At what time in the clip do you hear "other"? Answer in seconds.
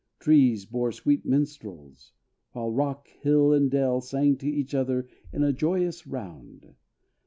4.73-5.07